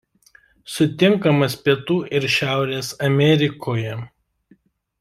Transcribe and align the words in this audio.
Sutinkamas 0.75 1.57
Pietų 1.67 1.99
ir 2.19 2.25
Šiaurės 2.37 2.91
Amerikoje. 3.09 3.95